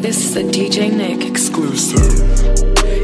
This 0.00 0.24
is 0.24 0.36
a 0.36 0.44
DJ 0.44 0.92
Nick 0.94 1.28
exclusive. 1.28 2.00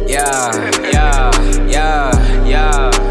Yeah, 0.09 0.71
yeah, 0.93 1.67
yeah, 1.69 2.45
yeah. 2.47 3.04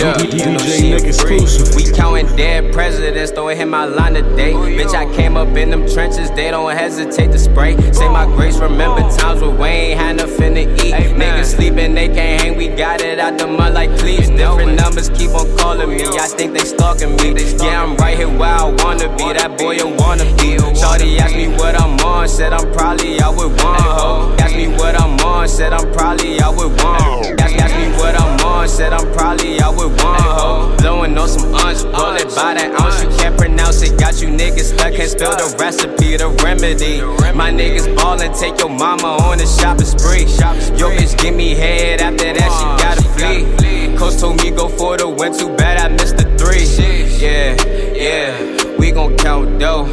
Yeah, 0.00 0.14
DJ 0.14 0.90
Nick 0.92 1.04
exclusive. 1.04 1.74
We 1.76 1.84
counting 1.92 2.24
dead 2.34 2.72
presidents, 2.72 3.32
throwing 3.32 3.58
him 3.58 3.68
my 3.68 3.84
line 3.84 4.14
today. 4.14 4.54
Bitch, 4.54 4.94
I 4.94 5.04
came 5.14 5.36
up 5.36 5.54
in 5.58 5.68
them 5.68 5.86
trenches, 5.86 6.30
they 6.30 6.50
don't 6.50 6.74
hesitate 6.74 7.32
to 7.32 7.38
spray. 7.38 7.76
Say 7.92 8.08
my 8.08 8.24
grace, 8.24 8.56
remember 8.58 9.02
times 9.14 9.42
where 9.42 9.50
we 9.50 9.66
ain't 9.66 10.00
had 10.00 10.16
nothing 10.16 10.54
to 10.54 10.62
eat. 10.86 10.94
Niggas 10.94 11.54
sleeping, 11.54 11.92
they 11.92 12.08
can't 12.08 12.40
hang, 12.40 12.56
we 12.56 12.68
got 12.68 13.02
it 13.02 13.18
out 13.18 13.36
the 13.36 13.46
mud 13.46 13.74
like 13.74 13.90
cleats. 13.98 14.30
Different 14.30 14.74
numbers 14.80 15.10
keep 15.10 15.32
on 15.32 15.54
calling 15.58 15.90
me, 15.90 16.02
I 16.02 16.28
think 16.28 16.54
they 16.54 16.64
stalking 16.64 17.14
me. 17.16 17.34
Yeah, 17.58 17.82
I'm 17.82 17.89
it. 33.82 33.98
Got 33.98 34.20
you 34.20 34.28
niggas 34.28 34.74
stuck, 34.74 34.92
can't 34.94 35.10
spell 35.10 35.32
the 35.32 35.56
recipe, 35.58 36.16
the 36.16 36.28
remedy. 36.42 37.00
My 37.34 37.50
niggas 37.50 37.94
ballin', 37.96 38.32
take 38.32 38.58
your 38.58 38.70
mama 38.70 39.18
on 39.24 39.40
a 39.40 39.46
shopping 39.46 39.86
spree. 39.86 40.24
Yo, 40.76 40.90
bitch, 40.90 41.20
give 41.20 41.34
me 41.34 41.54
head, 41.54 42.00
after 42.00 42.32
that 42.32 42.50
she 42.56 42.66
gotta 42.82 43.02
flee. 43.16 43.96
Coach 43.96 44.18
told 44.18 44.42
me 44.42 44.50
go 44.50 44.68
for 44.68 44.96
the 44.96 45.08
win, 45.08 45.36
too 45.36 45.54
bad 45.56 45.78
I 45.78 45.88
missed 45.88 46.16
the 46.16 46.24
three. 46.38 46.64
Yeah, 47.20 47.54
yeah, 47.94 48.76
we 48.78 48.90
gon' 48.90 49.16
count 49.16 49.58
dough. 49.58 49.86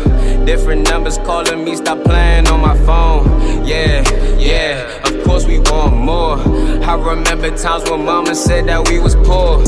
Different 0.46 0.90
numbers 0.90 1.18
calling 1.18 1.66
me, 1.66 1.76
stop 1.76 2.04
playing 2.04 2.48
on 2.48 2.62
my 2.62 2.78
phone. 2.86 3.26
Yeah, 3.66 4.04
yeah, 4.38 5.02
of 5.08 5.24
course 5.26 5.46
we 5.46 5.60
want 5.60 5.96
more. 5.96 6.38
I 6.84 6.96
remember 6.96 7.56
times 7.58 7.90
when 7.90 8.06
mama 8.06 8.34
said 8.34 8.68
that 8.68 8.88
we 8.90 9.00
was 9.00 9.16
poor. 9.16 9.60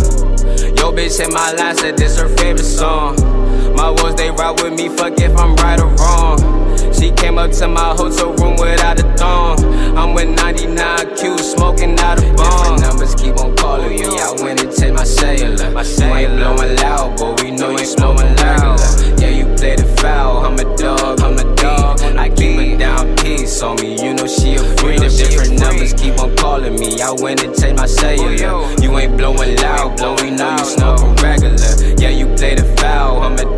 Yo, 0.77 0.93
bitch, 0.93 1.23
in 1.23 1.33
my 1.33 1.51
line 1.51 1.75
said 1.75 1.97
this 1.97 2.17
her 2.17 2.29
favorite 2.29 2.63
song. 2.63 3.38
My 3.75 3.89
ones, 3.89 4.15
they 4.15 4.31
ride 4.31 4.61
with 4.61 4.73
me, 4.73 4.89
fuck 4.89 5.19
if 5.19 5.35
I'm 5.37 5.55
right 5.57 5.79
or 5.79 5.87
wrong. 5.87 6.59
She 6.93 7.11
came 7.11 7.37
up 7.37 7.51
to 7.51 7.67
my 7.67 7.95
hotel 7.95 8.33
room 8.33 8.55
without 8.57 8.99
a 8.99 9.03
thong. 9.15 9.63
I'm 9.97 10.13
with 10.13 10.29
99 10.29 11.15
Q, 11.15 11.37
smoking 11.37 11.97
out 11.99 12.19
a 12.19 12.33
bomb. 12.33 12.75
Different 12.75 12.81
numbers 12.81 13.15
keep 13.15 13.37
on 13.37 13.55
calling 13.55 13.89
me. 13.91 14.05
I 14.05 14.35
went 14.41 14.63
and 14.63 14.71
take 14.71 14.93
my 14.93 15.03
cellular. 15.03 15.71
My 15.71 15.83
you 15.83 16.03
ain't 16.13 16.35
blowing 16.35 16.75
loud, 16.77 17.17
but 17.17 17.41
we 17.41 17.51
know 17.51 17.71
you 17.71 17.85
snowing 17.85 18.35
loud. 18.37 18.79
Yeah, 19.19 19.29
you 19.29 19.45
played 19.55 19.79
it 19.79 19.99
foul. 19.99 20.45
I'm 20.45 20.59
a 20.59 20.77
dog, 20.77 21.21
I'm 21.21 21.37
a 21.37 21.55
dog. 21.55 22.01
I 22.01 22.29
keep 22.29 22.59
a 22.59 22.77
down 22.77 23.15
piece 23.17 23.61
on 23.61 23.77
me. 23.77 23.95
You 24.03 24.13
know 24.13 24.27
she 24.27 24.55
a 24.55 24.63
freak. 24.77 24.99
The 24.99 25.09
different 25.09 25.59
numbers 25.59 25.93
keep 25.93 26.19
on 26.19 26.35
calling 26.35 26.77
me. 26.79 27.01
I 27.01 27.11
went 27.11 27.43
and 27.43 27.55
take 27.55 27.77
my 27.77 27.85
cellular. 27.85 28.35
You 28.81 28.97
ain't 28.97 29.17
blowing 29.17 29.55
loud, 29.57 29.97
but 29.97 30.21
we 30.21 30.31
know 30.31 30.51
you 30.51 30.65
smoking 30.65 31.15
regular. 31.23 31.95
Yeah, 31.97 32.09
you 32.09 32.27
played 32.35 32.59
it 32.59 32.79
foul. 32.79 33.23
I'm 33.23 33.37
a 33.39 33.48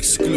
exclusive. 0.00 0.29